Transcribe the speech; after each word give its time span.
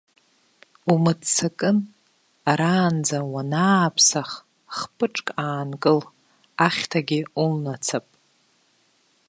Умыццакын, 0.91 1.77
араанӡа 2.49 3.19
уанааԥсах 3.33 4.29
хпыҿк 4.77 5.27
аанкыл, 5.45 5.99
ахьҭагьы 6.65 7.19
улнацап. 7.41 8.05